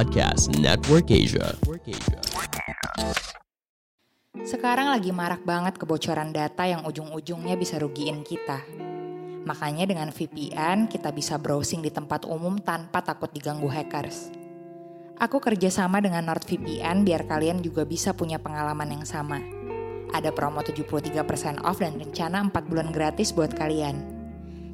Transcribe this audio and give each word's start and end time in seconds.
Podcast 0.00 0.48
Network 0.56 1.12
Asia. 1.12 1.52
Sekarang 4.40 4.88
lagi 4.88 5.12
marak 5.12 5.44
banget 5.44 5.76
kebocoran 5.76 6.32
data 6.32 6.64
yang 6.64 6.88
ujung-ujungnya 6.88 7.52
bisa 7.60 7.76
rugiin 7.76 8.24
kita. 8.24 8.64
Makanya 9.44 9.84
dengan 9.84 10.08
VPN 10.08 10.88
kita 10.88 11.12
bisa 11.12 11.36
browsing 11.36 11.84
di 11.84 11.92
tempat 11.92 12.24
umum 12.24 12.56
tanpa 12.56 13.04
takut 13.04 13.28
diganggu 13.28 13.68
hackers. 13.68 14.32
Aku 15.20 15.36
kerjasama 15.36 16.00
dengan 16.00 16.32
NordVPN 16.32 17.04
biar 17.04 17.28
kalian 17.28 17.60
juga 17.60 17.84
bisa 17.84 18.16
punya 18.16 18.40
pengalaman 18.40 18.88
yang 18.96 19.04
sama. 19.04 19.36
Ada 20.16 20.32
promo 20.32 20.64
73% 20.64 21.60
off 21.60 21.84
dan 21.84 22.00
rencana 22.00 22.40
4 22.48 22.56
bulan 22.72 22.88
gratis 22.88 23.36
buat 23.36 23.52
kalian. 23.52 24.00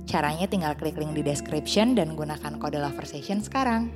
Caranya 0.07 0.47
tinggal 0.47 0.79
klik 0.79 0.95
link 0.95 1.19
di 1.19 1.27
description 1.27 1.99
dan 1.99 2.15
gunakan 2.15 2.63
kode 2.63 2.79
Loversation 2.79 3.43
sekarang. 3.43 3.91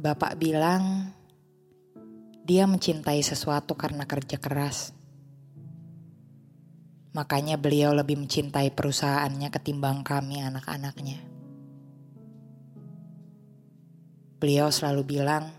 Bapak 0.00 0.40
bilang 0.40 1.12
dia 2.48 2.64
mencintai 2.64 3.20
sesuatu 3.20 3.76
karena 3.76 4.08
kerja 4.08 4.40
keras. 4.40 4.96
Makanya 7.12 7.60
beliau 7.60 7.92
lebih 7.92 8.16
mencintai 8.16 8.72
perusahaannya 8.72 9.52
ketimbang 9.52 10.00
kami 10.00 10.40
anak-anaknya. 10.40 11.20
Beliau 14.40 14.72
selalu 14.72 15.20
bilang, 15.20 15.52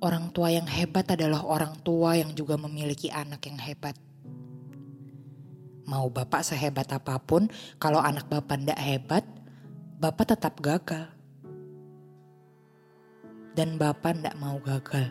orang 0.00 0.32
tua 0.32 0.48
yang 0.48 0.64
hebat 0.64 1.04
adalah 1.04 1.44
orang 1.44 1.76
tua 1.84 2.16
yang 2.16 2.32
juga 2.32 2.56
memiliki 2.56 3.12
anak 3.12 3.44
yang 3.44 3.60
hebat. 3.60 3.92
Mau 5.84 6.08
bapak 6.08 6.40
sehebat 6.40 6.88
apa 6.96 7.20
pun, 7.20 7.52
kalau 7.76 8.00
anak 8.00 8.24
bapak 8.32 8.56
ndak 8.64 8.80
hebat, 8.80 9.28
bapak 10.00 10.32
tetap 10.32 10.56
gagal. 10.64 11.17
Dan 13.58 13.74
bapak 13.74 14.22
ndak 14.22 14.38
mau 14.38 14.54
gagal. 14.62 15.10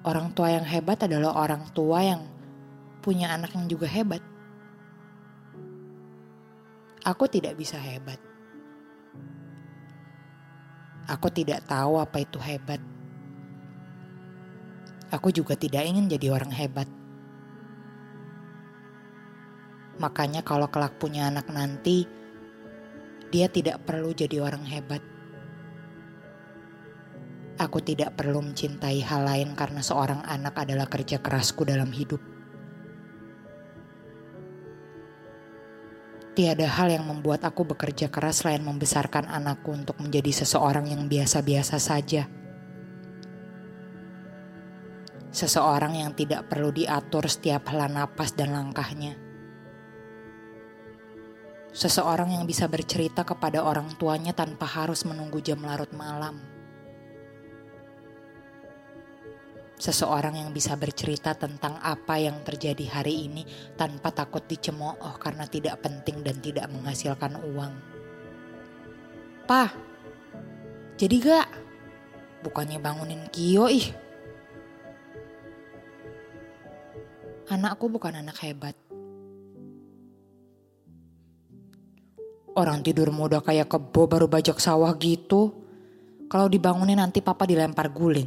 Orang 0.00 0.32
tua 0.32 0.56
yang 0.56 0.64
hebat 0.64 1.04
adalah 1.04 1.36
orang 1.36 1.68
tua 1.76 2.00
yang 2.00 2.24
punya 3.04 3.28
anak 3.28 3.52
yang 3.52 3.68
juga 3.68 3.84
hebat. 3.84 4.24
Aku 7.04 7.28
tidak 7.28 7.60
bisa 7.60 7.76
hebat. 7.76 8.16
Aku 11.04 11.28
tidak 11.28 11.68
tahu 11.68 12.00
apa 12.00 12.24
itu 12.24 12.40
hebat. 12.40 12.80
Aku 15.12 15.28
juga 15.36 15.52
tidak 15.52 15.84
ingin 15.84 16.08
jadi 16.08 16.32
orang 16.32 16.48
hebat. 16.56 16.88
Makanya 20.00 20.40
kalau 20.40 20.72
kelak 20.72 20.96
punya 20.96 21.28
anak 21.28 21.52
nanti, 21.52 22.08
dia 23.28 23.52
tidak 23.52 23.84
perlu 23.84 24.16
jadi 24.16 24.40
orang 24.40 24.64
hebat. 24.64 25.04
Aku 27.58 27.82
tidak 27.82 28.16
perlu 28.16 28.40
mencintai 28.40 29.02
hal 29.02 29.26
lain 29.26 29.52
karena 29.52 29.82
seorang 29.82 30.22
anak 30.24 30.56
adalah 30.62 30.86
kerja 30.86 31.18
kerasku 31.20 31.66
dalam 31.66 31.90
hidup. 31.90 32.22
Tiada 36.38 36.70
hal 36.70 36.94
yang 36.94 37.02
membuat 37.02 37.42
aku 37.42 37.66
bekerja 37.66 38.14
keras 38.14 38.46
selain 38.46 38.62
membesarkan 38.62 39.26
anakku 39.26 39.74
untuk 39.74 39.98
menjadi 39.98 40.46
seseorang 40.46 40.86
yang 40.86 41.10
biasa-biasa 41.10 41.82
saja. 41.82 42.30
Seseorang 45.34 45.98
yang 45.98 46.14
tidak 46.14 46.46
perlu 46.46 46.70
diatur 46.70 47.26
setiap 47.26 47.74
hela 47.74 47.90
napas 47.90 48.38
dan 48.38 48.54
langkahnya. 48.54 49.27
Seseorang 51.68 52.32
yang 52.32 52.44
bisa 52.48 52.64
bercerita 52.64 53.22
kepada 53.22 53.60
orang 53.60 53.92
tuanya 54.00 54.32
tanpa 54.32 54.64
harus 54.64 55.04
menunggu 55.04 55.38
jam 55.44 55.60
larut 55.60 55.92
malam. 55.92 56.40
Seseorang 59.78 60.34
yang 60.34 60.50
bisa 60.50 60.74
bercerita 60.74 61.38
tentang 61.38 61.78
apa 61.78 62.18
yang 62.18 62.42
terjadi 62.42 62.98
hari 62.98 63.30
ini 63.30 63.46
tanpa 63.78 64.10
takut 64.10 64.42
dicemooh 64.42 65.14
karena 65.22 65.46
tidak 65.46 65.78
penting 65.78 66.26
dan 66.26 66.42
tidak 66.42 66.66
menghasilkan 66.66 67.38
uang. 67.54 67.72
Pah, 69.46 69.70
jadi 70.98 71.16
gak? 71.22 71.48
Bukannya 72.42 72.82
bangunin 72.82 73.22
Kio 73.30 73.70
ih. 73.70 73.86
Anakku 77.46 77.86
bukan 77.86 78.18
anak 78.18 78.42
hebat. 78.42 78.87
Orang 82.58 82.82
tidur 82.82 83.14
muda 83.14 83.38
kayak 83.38 83.70
kebo 83.70 84.10
baru 84.10 84.26
bajak 84.26 84.58
sawah 84.58 84.90
gitu. 84.98 85.54
Kalau 86.26 86.50
dibangunin 86.50 86.98
nanti 86.98 87.22
papa 87.22 87.46
dilempar 87.46 87.86
guling. 87.94 88.26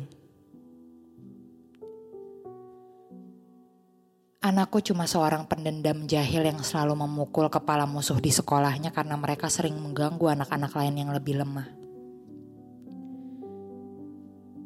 Anakku 4.40 4.80
cuma 4.80 5.04
seorang 5.04 5.46
pendendam 5.52 6.08
jahil 6.08 6.48
yang 6.48 6.64
selalu 6.64 7.04
memukul 7.04 7.52
kepala 7.52 7.84
musuh 7.84 8.24
di 8.24 8.32
sekolahnya 8.32 8.96
karena 8.96 9.20
mereka 9.20 9.52
sering 9.52 9.76
mengganggu 9.76 10.32
anak-anak 10.32 10.72
lain 10.80 10.96
yang 10.96 11.12
lebih 11.12 11.44
lemah. 11.44 11.68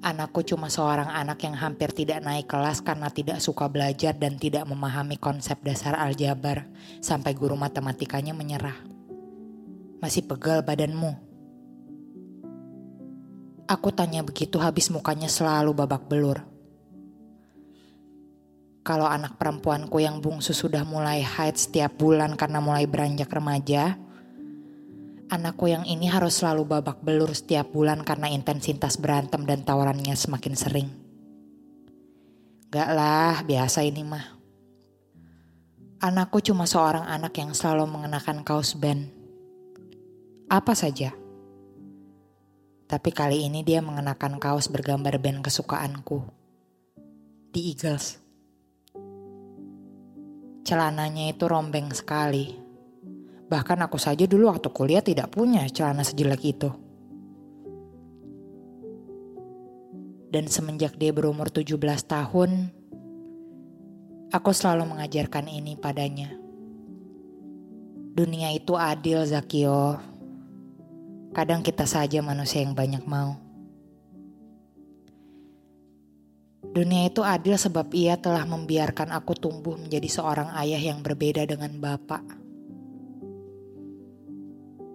Anakku 0.05 0.45
cuma 0.45 0.69
seorang 0.69 1.09
anak 1.09 1.41
yang 1.41 1.57
hampir 1.57 1.89
tidak 1.89 2.21
naik 2.21 2.45
kelas 2.45 2.85
karena 2.85 3.09
tidak 3.09 3.41
suka 3.41 3.65
belajar 3.65 4.13
dan 4.13 4.37
tidak 4.37 4.69
memahami 4.69 5.17
konsep 5.17 5.57
dasar 5.65 5.97
aljabar 5.97 6.69
sampai 7.01 7.33
guru 7.33 7.57
matematikanya 7.57 8.31
menyerah. 8.31 8.94
Masih 10.03 10.23
pegal 10.27 10.63
badanmu. 10.65 11.15
Aku 13.65 13.89
tanya 13.89 14.21
begitu 14.21 14.61
habis 14.61 14.93
mukanya 14.93 15.25
selalu 15.25 15.73
babak 15.73 16.05
belur. 16.05 16.43
Kalau 18.85 19.09
anak 19.09 19.41
perempuanku 19.41 19.97
yang 19.97 20.21
bungsu 20.21 20.53
sudah 20.53 20.85
mulai 20.85 21.25
haid 21.25 21.57
setiap 21.57 21.97
bulan 21.97 22.37
karena 22.37 22.61
mulai 22.61 22.85
beranjak 22.85 23.33
remaja, 23.33 23.97
anakku 25.33 25.65
yang 25.65 25.81
ini 25.89 26.05
harus 26.05 26.37
selalu 26.37 26.69
babak 26.69 27.01
belur 27.01 27.33
setiap 27.33 27.73
bulan 27.73 28.05
karena 28.05 28.29
intensitas 28.29 29.01
berantem 29.01 29.41
dan 29.49 29.65
tawarannya 29.65 30.13
semakin 30.13 30.53
sering. 30.53 30.89
Gak 32.69 32.89
lah, 32.91 33.39
biasa 33.41 33.87
ini 33.87 34.03
mah. 34.03 34.35
Anakku 36.03 36.43
cuma 36.43 36.67
seorang 36.67 37.07
anak 37.07 37.39
yang 37.39 37.55
selalu 37.55 37.87
mengenakan 37.87 38.43
kaos 38.43 38.75
band. 38.75 39.14
Apa 40.45 40.77
saja. 40.77 41.09
Tapi 42.85 43.09
kali 43.09 43.49
ini 43.49 43.65
dia 43.65 43.81
mengenakan 43.81 44.37
kaos 44.37 44.69
bergambar 44.69 45.17
band 45.17 45.41
kesukaanku. 45.41 46.21
The 47.49 47.61
Eagles. 47.73 48.21
Celananya 50.61 51.33
itu 51.33 51.49
rombeng 51.49 51.89
sekali. 51.97 52.53
Bahkan 53.49 53.89
aku 53.89 53.97
saja 53.97 54.29
dulu 54.29 54.53
waktu 54.53 54.69
kuliah 54.69 55.01
tidak 55.01 55.33
punya 55.33 55.65
celana 55.65 56.05
sejelek 56.05 56.45
itu. 56.45 56.69
Dan 60.29 60.45
semenjak 60.45 60.93
dia 61.01 61.09
berumur 61.09 61.49
17 61.49 61.73
tahun, 62.05 62.69
aku 64.29 64.49
selalu 64.53 64.93
mengajarkan 64.93 65.49
ini 65.49 65.73
padanya. 65.73 66.37
Dunia 68.13 68.53
itu 68.53 68.77
adil, 68.77 69.25
Zakio. 69.25 70.13
Kadang 71.35 71.59
kita 71.67 71.83
saja 71.83 72.23
manusia 72.23 72.63
yang 72.63 72.71
banyak 72.71 73.03
mau. 73.03 73.35
Dunia 76.71 77.11
itu 77.11 77.27
adil 77.27 77.59
sebab 77.59 77.91
ia 77.91 78.15
telah 78.15 78.47
membiarkan 78.47 79.11
aku 79.11 79.35
tumbuh 79.35 79.75
menjadi 79.75 80.07
seorang 80.07 80.55
ayah 80.55 80.79
yang 80.79 81.03
berbeda 81.03 81.43
dengan 81.43 81.75
bapak. 81.75 82.23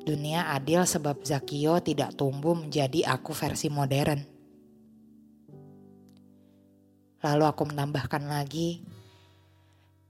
Dunia 0.01 0.49
adil 0.49 0.89
sebab 0.89 1.21
Zakio 1.29 1.77
tidak 1.85 2.17
tumbuh 2.17 2.57
menjadi 2.57 3.05
aku 3.13 3.37
versi 3.37 3.69
modern. 3.69 4.25
Lalu 7.21 7.45
aku 7.45 7.69
menambahkan 7.69 8.25
lagi, 8.25 8.81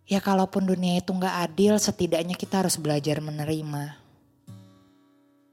ya 0.06 0.22
kalaupun 0.22 0.62
dunia 0.62 1.02
itu 1.02 1.10
nggak 1.10 1.42
adil, 1.42 1.74
setidaknya 1.74 2.38
kita 2.38 2.62
harus 2.62 2.78
belajar 2.78 3.18
menerima. 3.18 4.09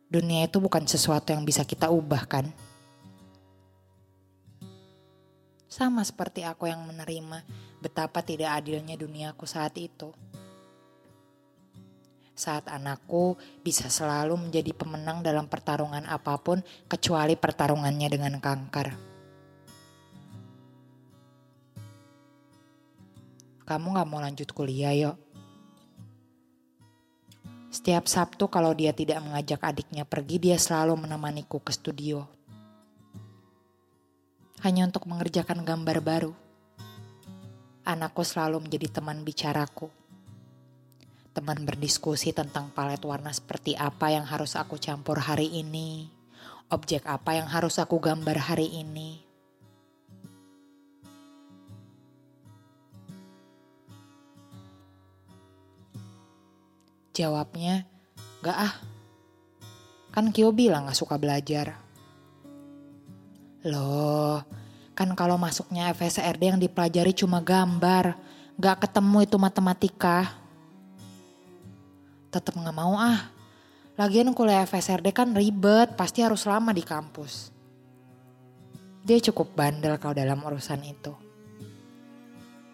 Dunia 0.08 0.48
itu 0.48 0.64
bukan 0.64 0.88
sesuatu 0.88 1.36
yang 1.36 1.44
bisa 1.44 1.68
kita 1.68 1.92
ubah 1.92 2.24
kan? 2.28 2.48
Sama 5.68 6.02
seperti 6.08 6.48
aku 6.48 6.72
yang 6.72 6.82
menerima 6.88 7.44
betapa 7.84 8.24
tidak 8.24 8.56
adilnya 8.64 8.96
duniaku 8.98 9.46
saat 9.46 9.76
itu 9.78 10.16
saat 12.38 12.70
anakku 12.70 13.34
bisa 13.66 13.90
selalu 13.90 14.38
menjadi 14.38 14.70
pemenang 14.78 15.26
dalam 15.26 15.50
pertarungan 15.50 16.06
apa 16.06 16.38
pun 16.38 16.62
kecuali 16.86 17.34
pertarungannya 17.34 18.08
dengan 18.14 18.38
kanker. 18.38 18.88
Kamu 23.68 23.88
gak 24.00 24.08
mau 24.08 24.22
lanjut 24.24 24.48
kuliah 24.54 24.94
yuk? 24.96 25.27
Setiap 27.78 28.10
Sabtu 28.10 28.50
kalau 28.50 28.74
dia 28.74 28.90
tidak 28.90 29.22
mengajak 29.22 29.62
adiknya 29.62 30.02
pergi, 30.02 30.42
dia 30.42 30.58
selalu 30.58 30.98
menemaniku 30.98 31.62
ke 31.62 31.70
studio. 31.70 32.26
Hanya 34.66 34.90
untuk 34.90 35.06
mengerjakan 35.06 35.62
gambar 35.62 36.02
baru. 36.02 36.34
Anakku 37.86 38.26
selalu 38.26 38.66
menjadi 38.66 38.98
teman 38.98 39.22
bicaraku 39.22 39.94
teman 41.38 41.70
berdiskusi 41.70 42.34
tentang 42.34 42.74
palet 42.74 42.98
warna 43.06 43.30
seperti 43.30 43.78
apa 43.78 44.10
yang 44.10 44.26
harus 44.26 44.58
aku 44.58 44.82
campur 44.82 45.22
hari 45.22 45.46
ini, 45.54 46.10
objek 46.74 47.06
apa 47.06 47.38
yang 47.38 47.46
harus 47.46 47.78
aku 47.78 48.02
gambar 48.02 48.42
hari 48.42 48.74
ini. 48.74 49.27
Jawabnya, 57.18 57.90
gak 58.46 58.58
ah. 58.62 58.74
Kan 60.14 60.30
Kyo 60.30 60.54
bilang 60.54 60.86
gak 60.86 61.02
suka 61.02 61.18
belajar. 61.18 61.82
Loh, 63.66 64.46
kan 64.94 65.10
kalau 65.18 65.42
masuknya 65.42 65.90
FSRD 65.98 66.54
yang 66.54 66.62
dipelajari 66.62 67.18
cuma 67.18 67.42
gambar, 67.42 68.14
gak 68.62 68.86
ketemu 68.86 69.26
itu 69.26 69.38
matematika 69.42 70.46
tetap 72.38 72.54
nggak 72.54 72.78
mau 72.78 72.94
ah. 73.00 73.34
Lagian 73.98 74.30
kuliah 74.38 74.62
FSRD 74.62 75.10
kan 75.10 75.34
ribet, 75.34 75.98
pasti 75.98 76.22
harus 76.22 76.46
lama 76.46 76.70
di 76.70 76.86
kampus. 76.86 77.50
Dia 79.02 79.18
cukup 79.18 79.58
bandel 79.58 79.98
kalau 79.98 80.14
dalam 80.14 80.38
urusan 80.46 80.86
itu. 80.86 81.18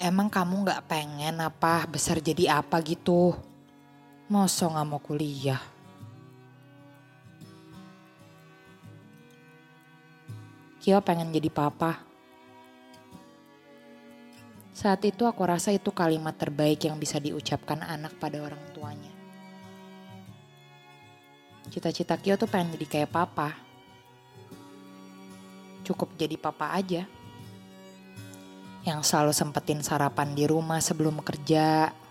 Emang 0.03 0.27
kamu 0.27 0.67
gak 0.67 0.83
pengen 0.91 1.39
apa 1.39 1.87
besar 1.87 2.19
jadi 2.19 2.59
apa 2.59 2.83
gitu? 2.83 3.31
Masa 4.33 4.65
gak 4.65 4.89
mau 4.89 4.97
kuliah? 4.97 5.61
Kio 10.81 10.97
pengen 11.05 11.29
jadi 11.29 11.53
papa. 11.53 12.01
Saat 14.73 15.05
itu 15.05 15.29
aku 15.29 15.45
rasa 15.45 15.69
itu 15.69 15.93
kalimat 15.93 16.33
terbaik 16.33 16.81
yang 16.81 16.97
bisa 16.97 17.21
diucapkan 17.21 17.85
anak 17.85 18.17
pada 18.17 18.41
orang 18.41 18.57
tuanya. 18.73 19.13
Cita-cita 21.69 22.17
Kyo 22.17 22.33
tuh 22.33 22.49
pengen 22.49 22.73
jadi 22.73 22.89
kayak 22.89 23.13
papa. 23.13 23.53
Cukup 25.85 26.09
jadi 26.17 26.41
papa 26.41 26.73
aja. 26.73 27.05
Yang 28.81 28.99
selalu 29.05 29.29
sempetin 29.29 29.85
sarapan 29.85 30.33
di 30.33 30.49
rumah 30.49 30.81
sebelum 30.81 31.21
kerja. 31.21 32.01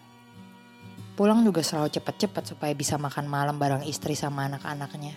Pulang 1.12 1.44
juga 1.44 1.60
selalu 1.60 1.92
cepet-cepet 1.92 2.56
supaya 2.56 2.72
bisa 2.72 2.96
makan 2.96 3.28
malam 3.28 3.60
bareng 3.60 3.84
istri 3.84 4.16
sama 4.16 4.48
anak-anaknya. 4.48 5.12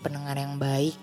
Pendengar 0.00 0.36
yang 0.40 0.56
baik. 0.56 0.96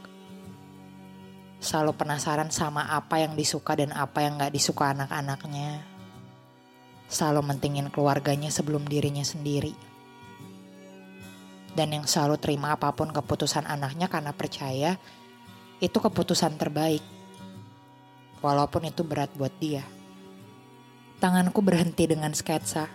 Selalu 1.61 1.93
penasaran 1.93 2.49
sama 2.49 2.89
apa 2.89 3.21
yang 3.21 3.37
disuka 3.37 3.77
dan 3.77 3.93
apa 3.93 4.25
yang 4.25 4.41
gak 4.41 4.53
disuka 4.53 4.91
anak-anaknya. 4.93 5.81
Selalu 7.05 7.41
mentingin 7.45 7.93
keluarganya 7.93 8.49
sebelum 8.49 8.85
dirinya 8.89 9.21
sendiri 9.21 9.95
dan 11.75 11.91
yang 11.91 12.07
selalu 12.07 12.39
terima 12.39 12.73
apa 12.73 12.95
pun 12.95 13.11
keputusan 13.11 13.67
anaknya 13.67 14.07
karena 14.07 14.31
percaya 14.31 14.95
itu 15.83 15.99
keputusan 15.99 16.55
terbaik. 16.55 17.03
Walaupun 18.39 18.87
itu 18.87 19.03
berat 19.03 19.27
buat 19.35 19.51
dia. 19.59 19.83
Tanganku 21.19 21.59
berhenti 21.59 22.07
dengan 22.07 22.31
sketsa. 22.31 22.87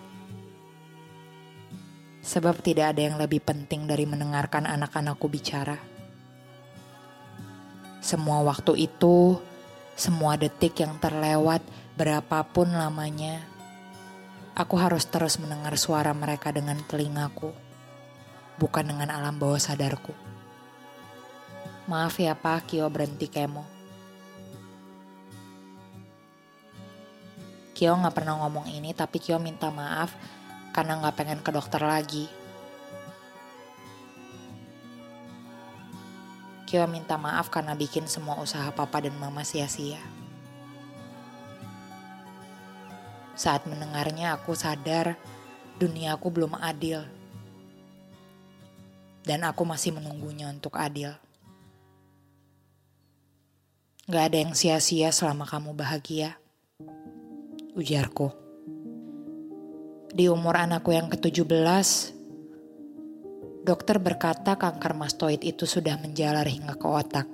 Sebab 2.20 2.60
tidak 2.60 2.96
ada 2.96 3.02
yang 3.08 3.16
lebih 3.16 3.40
penting 3.40 3.88
dari 3.88 4.04
mendengarkan 4.04 4.68
anak-anakku 4.68 5.26
bicara. 5.32 5.80
Semua 8.00 8.44
waktu 8.44 8.88
itu, 8.88 9.40
semua 9.96 10.36
detik 10.36 10.80
yang 10.80 10.96
terlewat, 11.00 11.64
berapapun 11.96 12.72
lamanya, 12.72 13.44
aku 14.56 14.76
harus 14.76 15.04
terus 15.08 15.40
mendengar 15.40 15.76
suara 15.76 16.12
mereka 16.12 16.52
dengan 16.52 16.80
telingaku 16.84 17.52
bukan 18.60 18.84
dengan 18.92 19.08
alam 19.08 19.40
bawah 19.40 19.56
sadarku. 19.56 20.12
Maaf 21.88 22.20
ya 22.20 22.36
Pak, 22.36 22.68
Kio 22.68 22.84
berhenti 22.92 23.26
kemo. 23.32 23.64
Kio 27.72 27.96
gak 27.96 28.12
pernah 28.12 28.36
ngomong 28.44 28.68
ini 28.68 28.92
tapi 28.92 29.16
Kio 29.16 29.40
minta 29.40 29.72
maaf 29.72 30.12
karena 30.70 31.02
gak 31.02 31.16
pengen 31.18 31.40
ke 31.42 31.50
dokter 31.50 31.82
lagi. 31.82 32.26
Kio 36.70 36.86
minta 36.86 37.18
maaf 37.18 37.50
karena 37.50 37.74
bikin 37.74 38.06
semua 38.06 38.38
usaha 38.38 38.70
papa 38.70 39.02
dan 39.02 39.18
mama 39.18 39.42
sia-sia. 39.42 39.98
Saat 43.34 43.66
mendengarnya 43.66 44.38
aku 44.38 44.54
sadar 44.54 45.18
dunia 45.80 46.14
aku 46.14 46.30
belum 46.30 46.54
adil 46.60 47.02
dan 49.24 49.44
aku 49.46 49.62
masih 49.66 49.96
menunggunya 49.96 50.48
untuk 50.48 50.76
adil. 50.76 51.14
Gak 54.10 54.34
ada 54.34 54.38
yang 54.42 54.58
sia-sia 54.58 55.14
selama 55.14 55.46
kamu 55.46 55.70
bahagia, 55.70 56.34
ujarku. 57.78 58.49
Di 60.10 60.26
umur 60.26 60.58
anakku 60.58 60.90
yang 60.90 61.06
ke-17, 61.06 62.10
dokter 63.62 64.02
berkata 64.02 64.58
kanker 64.58 64.98
mastoid 64.98 65.46
itu 65.46 65.70
sudah 65.70 65.94
menjalar 66.02 66.42
hingga 66.50 66.74
ke 66.74 66.86
otak. 66.90 67.30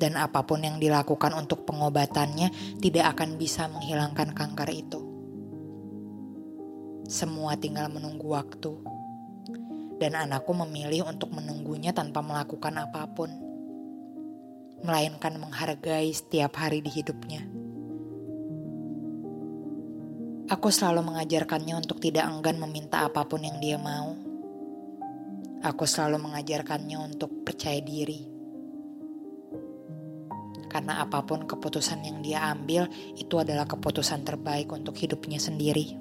Dan 0.00 0.16
apa 0.16 0.40
pun 0.48 0.64
yang 0.64 0.80
dilakukan 0.80 1.36
untuk 1.36 1.68
pengobatannya 1.68 2.80
tidak 2.80 3.12
akan 3.12 3.36
bisa 3.36 3.68
menghilangkan 3.68 4.32
kanker 4.32 4.70
itu. 4.72 5.00
Semua 7.04 7.60
tinggal 7.60 7.92
menunggu 7.92 8.32
waktu 8.32 8.72
dan 10.00 10.16
anakku 10.16 10.56
memilih 10.56 11.04
untuk 11.04 11.28
menunggunya 11.28 11.92
tanpa 11.92 12.24
melakukan 12.24 12.72
apa 12.88 13.04
pun, 13.12 13.28
melainkan 14.80 15.36
menghargai 15.36 16.08
setiap 16.08 16.56
hari 16.56 16.80
di 16.80 16.88
hidupnya. 16.88 17.59
Aku 20.50 20.66
selalu 20.66 21.06
mengajarkannya 21.14 21.78
untuk 21.78 22.02
tidak 22.02 22.26
enggan 22.26 22.58
meminta 22.58 23.06
apa 23.06 23.22
pun 23.22 23.38
yang 23.38 23.62
dia 23.62 23.78
mau. 23.78 24.18
Aku 25.62 25.86
selalu 25.86 26.26
mengajarkannya 26.26 26.98
untuk 26.98 27.46
percaya 27.46 27.78
diri. 27.78 28.26
Karena 30.66 31.06
apa 31.06 31.22
pun 31.22 31.46
keputusan 31.46 32.02
yang 32.02 32.18
dia 32.18 32.50
ambil, 32.50 32.90
itu 33.14 33.38
adalah 33.38 33.62
keputusan 33.70 34.26
terbaik 34.26 34.66
untuk 34.74 34.98
hidupnya 34.98 35.38
sendiri. 35.38 35.94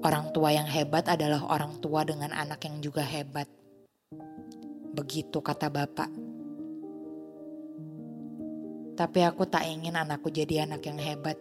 Orang 0.00 0.32
tua 0.32 0.56
yang 0.56 0.72
hebat 0.72 1.04
adalah 1.04 1.44
orang 1.52 1.84
tua 1.84 2.00
dengan 2.08 2.32
anak 2.32 2.64
yang 2.64 2.80
juga 2.80 3.04
hebat. 3.04 3.44
Begitu 4.96 5.36
kata 5.44 5.68
bapak. 5.68 6.08
Tapi 9.00 9.24
aku 9.24 9.48
tak 9.48 9.64
ingin 9.64 9.96
anakku 9.96 10.28
jadi 10.28 10.68
anak 10.68 10.84
yang 10.84 11.00
hebat. 11.00 11.40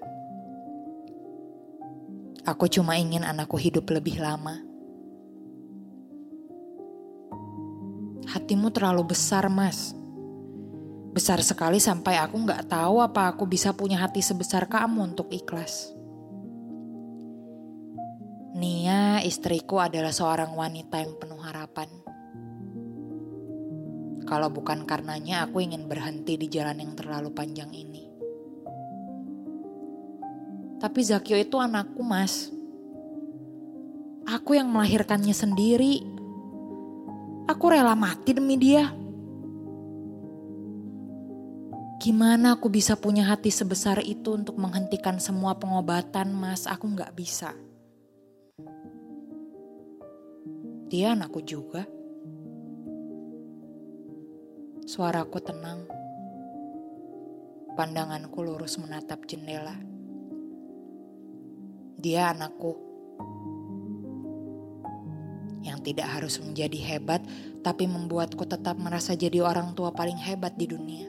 Aku 2.47 2.71
cuma 2.71 2.95
ingin 2.95 3.27
anakku 3.27 3.59
hidup 3.59 3.83
lebih 3.91 4.23
lama. 4.23 4.63
Hatimu 8.31 8.71
terlalu 8.71 9.11
besar, 9.11 9.51
Mas. 9.51 9.91
Besar 11.11 11.43
sekali 11.43 11.83
sampai 11.83 12.15
aku 12.15 12.47
nggak 12.47 12.71
tahu 12.71 13.03
apa 13.03 13.35
aku 13.35 13.43
bisa 13.43 13.75
punya 13.75 13.99
hati 13.99 14.23
sebesar 14.23 14.71
kamu 14.71 15.11
untuk 15.11 15.27
ikhlas. 15.27 15.91
Nia, 18.55 19.19
istriku 19.19 19.83
adalah 19.83 20.15
seorang 20.15 20.55
wanita 20.55 21.03
yang 21.03 21.11
penuh 21.19 21.43
harapan. 21.43 21.91
Kalau 24.29 24.53
bukan 24.53 24.85
karenanya, 24.85 25.49
aku 25.49 25.65
ingin 25.65 25.89
berhenti 25.89 26.37
di 26.37 26.45
jalan 26.45 26.77
yang 26.77 26.93
terlalu 26.93 27.33
panjang 27.33 27.73
ini. 27.73 28.05
Tapi 30.77 30.99
Zakio 31.01 31.33
itu 31.33 31.57
anakku, 31.57 32.05
Mas. 32.05 32.53
Aku 34.29 34.53
yang 34.53 34.69
melahirkannya 34.69 35.33
sendiri. 35.33 36.05
Aku 37.49 37.73
rela 37.73 37.97
mati 37.97 38.37
demi 38.37 38.53
dia. 38.61 38.93
Gimana 41.97 42.53
aku 42.53 42.69
bisa 42.69 42.93
punya 42.93 43.25
hati 43.25 43.49
sebesar 43.49 44.05
itu 44.05 44.37
untuk 44.37 44.61
menghentikan 44.61 45.17
semua 45.17 45.57
pengobatan, 45.57 46.29
Mas? 46.37 46.69
Aku 46.69 46.85
nggak 46.85 47.17
bisa. 47.17 47.57
Dia 50.87 51.17
anakku 51.17 51.41
juga. 51.41 51.98
Suaraku 54.89 55.37
tenang. 55.37 55.85
Pandanganku 57.77 58.41
lurus 58.41 58.81
menatap 58.81 59.21
jendela. 59.29 59.77
Dia 61.93 62.33
anakku. 62.33 62.73
Yang 65.61 65.93
tidak 65.93 66.09
harus 66.09 66.41
menjadi 66.41 66.79
hebat, 66.81 67.21
tapi 67.61 67.85
membuatku 67.85 68.49
tetap 68.49 68.81
merasa 68.81 69.13
jadi 69.13 69.45
orang 69.45 69.77
tua 69.77 69.93
paling 69.93 70.17
hebat 70.17 70.57
di 70.57 70.65
dunia. 70.65 71.05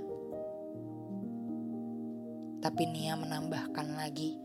Tapi 2.61 2.85
Nia 2.85 3.17
menambahkan 3.17 3.97
lagi, 3.97 4.37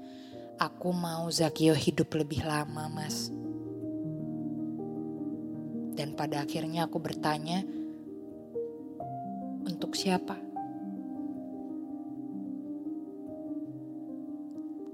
aku 0.63 0.95
mau 0.95 1.27
Zakio 1.27 1.75
hidup 1.75 2.07
lebih 2.15 2.39
lama 2.39 2.87
mas. 2.87 3.27
Dan 5.91 6.15
pada 6.15 6.47
akhirnya 6.47 6.87
aku 6.87 7.03
bertanya, 7.03 7.83
untuk 9.65 9.97
siapa? 9.97 10.37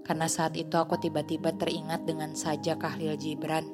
Karena 0.01 0.25
saat 0.27 0.57
itu 0.57 0.75
aku 0.75 0.97
tiba-tiba 0.97 1.53
teringat 1.55 2.05
dengan 2.07 2.33
saja 2.33 2.75
Kahlil 2.79 3.17
Gibran 3.19 3.65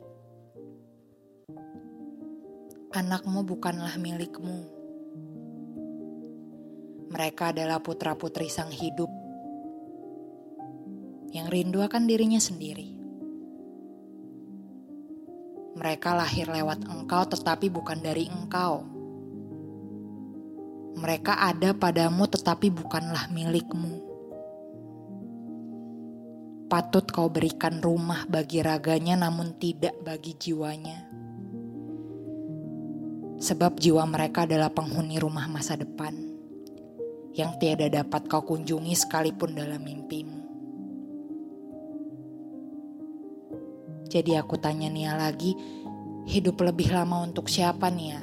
anakmu 2.90 3.46
bukanlah 3.46 4.02
milikmu. 4.02 4.66
Mereka 7.10 7.54
adalah 7.54 7.82
putra-putri 7.82 8.50
sang 8.50 8.74
hidup 8.74 9.10
yang 11.34 11.48
rindu 11.48 11.80
akan 11.82 12.10
dirinya 12.10 12.42
sendiri. 12.42 12.98
Mereka 15.80 16.10
lahir 16.18 16.50
lewat 16.50 16.84
engkau, 16.86 17.24
tetapi 17.30 17.72
bukan 17.72 18.02
dari 18.02 18.28
engkau. 18.28 18.84
Mereka 21.00 21.40
ada 21.40 21.72
padamu, 21.72 22.28
tetapi 22.28 22.68
bukanlah 22.74 23.32
milikmu. 23.32 24.04
Patut 26.68 27.08
kau 27.10 27.32
berikan 27.32 27.80
rumah 27.80 28.28
bagi 28.28 28.60
raganya, 28.60 29.16
namun 29.16 29.58
tidak 29.58 29.96
bagi 30.04 30.36
jiwanya 30.36 31.10
sebab 33.40 33.80
jiwa 33.80 34.04
mereka 34.04 34.44
adalah 34.44 34.68
penghuni 34.68 35.16
rumah 35.16 35.48
masa 35.48 35.80
depan 35.80 36.12
yang 37.32 37.56
tiada 37.56 37.88
dapat 37.88 38.28
kau 38.28 38.44
kunjungi 38.44 38.92
sekalipun 39.00 39.56
dalam 39.56 39.80
mimpimu. 39.80 40.39
Jadi 44.10 44.34
aku 44.36 44.58
tanya 44.58 44.90
Nia 44.90 45.14
lagi, 45.14 45.54
hidup 46.26 46.60
lebih 46.66 46.90
lama 46.90 47.22
untuk 47.22 47.46
siapa 47.46 47.88
Nia? 47.94 48.20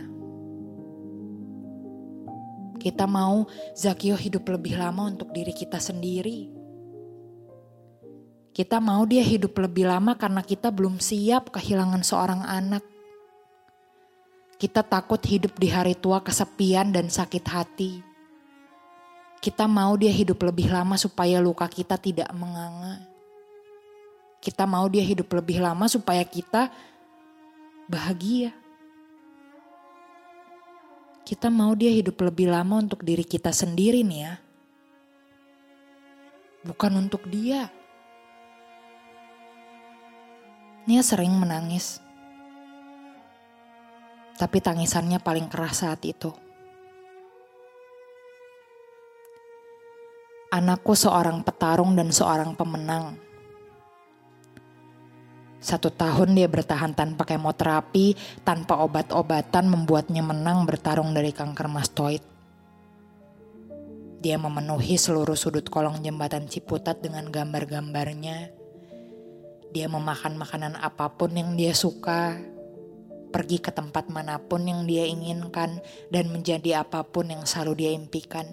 Kita 2.77 3.07
mau 3.07 3.47
Zakio 3.73 4.19
hidup 4.19 4.47
lebih 4.51 4.77
lama 4.77 5.07
untuk 5.07 5.31
diri 5.31 5.55
kita 5.55 5.79
sendiri. 5.79 6.51
Kita 8.51 8.83
mau 8.83 9.07
dia 9.07 9.23
hidup 9.23 9.55
lebih 9.57 9.87
lama 9.87 10.19
karena 10.19 10.43
kita 10.43 10.75
belum 10.75 10.99
siap 10.99 11.55
kehilangan 11.55 12.03
seorang 12.03 12.43
anak 12.43 12.85
kita 14.57 14.81
takut 14.81 15.21
hidup 15.21 15.53
di 15.61 15.69
hari 15.69 15.93
tua 15.93 16.25
kesepian 16.25 16.89
dan 16.89 17.13
sakit 17.13 17.45
hati. 17.45 18.01
Kita 19.37 19.69
mau 19.69 19.93
dia 20.01 20.09
hidup 20.09 20.41
lebih 20.49 20.73
lama 20.73 20.97
supaya 20.97 21.45
luka 21.45 21.69
kita 21.69 22.01
tidak 22.01 22.33
menganga. 22.33 23.05
Kita 24.47 24.63
mau 24.63 24.87
dia 24.87 25.03
hidup 25.03 25.27
lebih 25.35 25.59
lama 25.59 25.91
supaya 25.91 26.23
kita 26.23 26.71
bahagia. 27.91 28.55
Kita 31.27 31.51
mau 31.51 31.75
dia 31.75 31.91
hidup 31.91 32.15
lebih 32.23 32.55
lama 32.55 32.79
untuk 32.79 33.03
diri 33.03 33.27
kita 33.27 33.51
sendiri 33.51 34.07
nih 34.07 34.21
ya. 34.23 34.35
Bukan 36.63 36.95
untuk 36.95 37.27
dia. 37.27 37.67
Nia 40.87 41.03
sering 41.03 41.35
menangis 41.35 42.07
tapi 44.37 44.61
tangisannya 44.61 45.17
paling 45.19 45.49
keras 45.49 45.83
saat 45.83 46.05
itu. 46.05 46.29
Anakku 50.53 50.93
seorang 50.93 51.43
petarung 51.43 51.97
dan 51.97 52.13
seorang 52.13 52.53
pemenang. 52.55 53.26
Satu 55.67 55.91
tahun 55.91 56.39
dia 56.39 56.47
bertahan 56.47 56.95
tanpa 56.95 57.27
kemoterapi, 57.27 58.15
tanpa 58.47 58.79
obat-obatan 58.87 59.67
membuatnya 59.67 60.23
menang 60.23 60.63
bertarung 60.63 61.11
dari 61.11 61.35
kanker 61.35 61.67
mastoid. 61.67 62.23
Dia 64.23 64.39
memenuhi 64.39 64.95
seluruh 64.95 65.35
sudut 65.35 65.67
kolong 65.67 66.07
jembatan 66.07 66.47
Ciputat 66.47 67.03
dengan 67.03 67.27
gambar-gambarnya. 67.35 68.55
Dia 69.75 69.91
memakan 69.91 70.39
makanan 70.39 70.79
apa 70.79 71.11
pun 71.19 71.35
yang 71.35 71.59
dia 71.59 71.75
suka, 71.75 72.39
pergi 73.35 73.59
ke 73.59 73.75
tempat 73.75 74.07
mana 74.07 74.39
pun 74.39 74.63
yang 74.71 74.87
dia 74.87 75.03
inginkan, 75.03 75.83
dan 76.15 76.31
menjadi 76.31 76.87
apa 76.87 77.03
pun 77.03 77.27
yang 77.27 77.43
selalu 77.43 77.83
dia 77.83 77.91
impikan. 77.91 78.47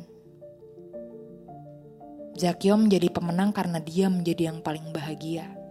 Zakio 2.34 2.74
menjadi 2.74 3.13
pemenang 3.13 3.53
karena 3.53 3.77
dia 3.77 4.10
menjadi 4.10 4.50
yang 4.50 4.65
paling 4.65 4.89
bahagia. 4.89 5.62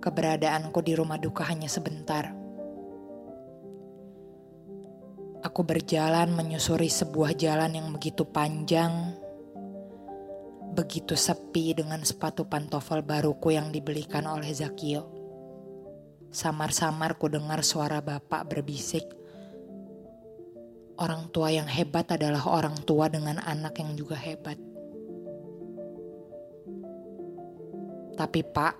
Keberadaanku 0.00 0.80
di 0.80 0.96
rumah 0.96 1.20
duka 1.20 1.44
hanya 1.44 1.68
sebentar 1.68 2.46
Aku 5.46 5.62
berjalan 5.62 6.34
menyusuri 6.34 6.90
sebuah 6.90 7.38
jalan 7.38 7.78
yang 7.78 7.94
begitu 7.94 8.26
panjang, 8.26 9.14
begitu 10.74 11.14
sepi 11.14 11.70
dengan 11.70 12.02
sepatu 12.02 12.50
pantofel 12.50 13.06
baruku 13.06 13.54
yang 13.54 13.70
dibelikan 13.70 14.26
oleh 14.26 14.50
Zakio. 14.50 15.15
Samar-samar 16.36 17.16
ku 17.16 17.32
dengar 17.32 17.64
suara 17.64 18.04
bapak 18.04 18.44
berbisik, 18.52 19.08
orang 21.00 21.32
tua 21.32 21.48
yang 21.48 21.64
hebat 21.64 22.12
adalah 22.12 22.44
orang 22.44 22.76
tua 22.84 23.08
dengan 23.08 23.40
anak 23.40 23.80
yang 23.80 23.96
juga 23.96 24.20
hebat. 24.20 24.60
Tapi 28.20 28.40
pak, 28.44 28.76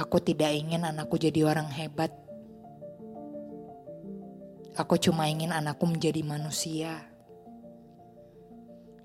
aku 0.00 0.16
tidak 0.24 0.56
ingin 0.56 0.88
anakku 0.88 1.20
jadi 1.20 1.44
orang 1.44 1.68
hebat 1.76 2.08
Aku 4.78 4.94
cuma 4.94 5.26
ingin 5.26 5.50
anakku 5.50 5.90
menjadi 5.90 6.22
manusia 6.22 7.02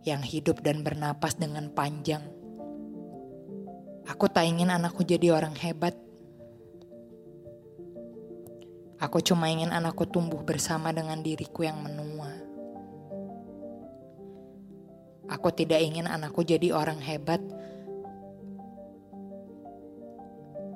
yang 0.05 0.21
hidup 0.21 0.61
dan 0.61 0.85
bernapas 0.85 1.33
dengan 1.33 1.73
panjang. 1.73 2.21
Aku 4.05 4.29
tak 4.29 4.45
ingin 4.45 4.69
anakku 4.69 5.01
jadi 5.01 5.33
orang 5.33 5.57
hebat. 5.57 5.97
Aku 9.03 9.19
cuma 9.19 9.51
ingin 9.51 9.75
anakku 9.75 10.07
tumbuh 10.07 10.39
bersama 10.47 10.95
dengan 10.95 11.19
diriku 11.19 11.67
yang 11.67 11.75
menua. 11.83 12.31
Aku 15.27 15.51
tidak 15.51 15.83
ingin 15.83 16.07
anakku 16.07 16.39
jadi 16.47 16.71
orang 16.71 17.03
hebat. 17.03 17.43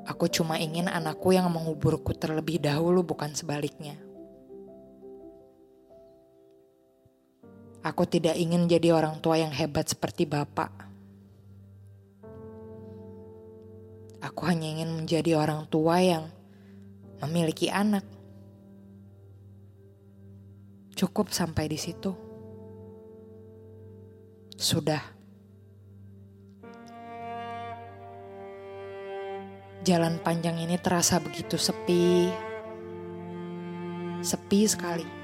Aku 0.04 0.28
cuma 0.28 0.60
ingin 0.60 0.92
anakku 0.92 1.32
yang 1.32 1.48
menguburku 1.48 2.12
terlebih 2.12 2.60
dahulu, 2.60 3.00
bukan 3.00 3.32
sebaliknya. 3.32 3.96
Aku 7.80 8.04
tidak 8.04 8.36
ingin 8.36 8.68
jadi 8.68 8.92
orang 8.92 9.24
tua 9.24 9.40
yang 9.40 9.56
hebat 9.56 9.88
seperti 9.88 10.28
bapak. 10.28 10.76
Aku 14.20 14.44
hanya 14.44 14.68
ingin 14.68 14.92
menjadi 14.92 15.40
orang 15.40 15.64
tua 15.72 16.04
yang 16.04 16.28
memiliki 17.24 17.72
anak. 17.72 18.17
Cukup 20.98 21.30
sampai 21.30 21.70
di 21.70 21.78
situ. 21.78 22.10
Sudah. 24.58 25.14
Jalan 29.86 30.18
panjang 30.26 30.58
ini 30.58 30.82
terasa 30.82 31.22
begitu 31.22 31.56
sepi. 31.56 32.34
Sepi 34.26 34.66
sekali 34.66 35.18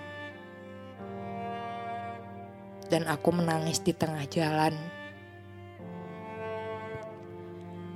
dan 2.94 3.10
aku 3.10 3.34
menangis 3.34 3.82
di 3.82 3.90
tengah 3.90 4.22
jalan. 4.30 4.78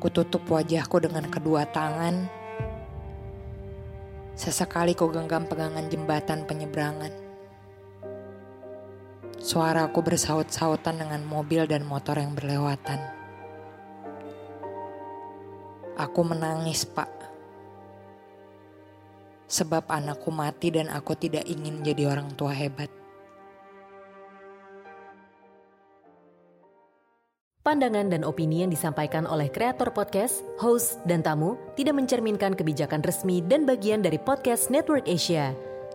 Kututup 0.02 0.42
wajahku 0.50 0.98
dengan 0.98 1.30
kedua 1.30 1.70
tangan. 1.70 2.26
Sesekali 4.34 4.98
ku 4.98 5.14
genggam 5.14 5.46
pegangan 5.46 5.86
jembatan 5.86 6.50
penyeberangan. 6.50 7.27
Suaraku 9.48 10.04
bersaut-sautan 10.04 11.00
dengan 11.00 11.24
mobil 11.24 11.64
dan 11.72 11.88
motor 11.88 12.20
yang 12.20 12.36
berlewatan. 12.36 13.00
Aku 15.96 16.28
menangis, 16.28 16.84
Pak. 16.84 17.08
Sebab 19.48 19.88
anakku 19.88 20.36
mati 20.36 20.76
dan 20.76 20.92
aku 20.92 21.16
tidak 21.16 21.48
ingin 21.48 21.80
jadi 21.80 22.12
orang 22.12 22.36
tua 22.36 22.52
hebat. 22.52 22.92
Pandangan 27.64 28.12
dan 28.12 28.28
opini 28.28 28.68
yang 28.68 28.72
disampaikan 28.76 29.24
oleh 29.24 29.48
kreator 29.48 29.96
podcast, 29.96 30.44
host, 30.60 31.00
dan 31.08 31.24
tamu 31.24 31.56
tidak 31.80 31.96
mencerminkan 31.96 32.52
kebijakan 32.52 33.00
resmi 33.00 33.40
dan 33.40 33.64
bagian 33.64 34.04
dari 34.04 34.20
podcast 34.20 34.68
Network 34.68 35.08
Asia. 35.08 35.56